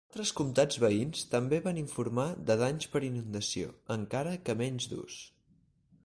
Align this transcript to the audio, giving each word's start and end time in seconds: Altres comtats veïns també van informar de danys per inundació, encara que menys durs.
Altres 0.09 0.29
comtats 0.37 0.77
veïns 0.83 1.19
també 1.33 1.59
van 1.65 1.81
informar 1.81 2.25
de 2.49 2.55
danys 2.61 2.89
per 2.95 3.01
inundació, 3.09 3.69
encara 3.97 4.33
que 4.49 4.57
menys 4.63 4.89
durs. 4.95 5.19